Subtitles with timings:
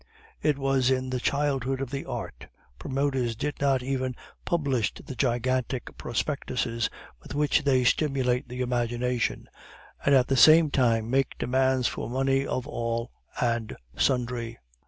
[0.41, 2.47] It was in the childhood of the art.
[2.79, 6.89] Promoters did not even publish the gigantic prospectuses
[7.21, 9.47] with which they stimulate the imagination,
[10.03, 14.57] and at the same time make demands for money of all and sundry."